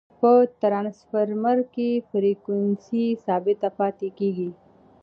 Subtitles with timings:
[0.19, 0.31] په
[0.61, 4.49] ټرانسفرمر کی فریکوینسي ثابته پاتي کیږي.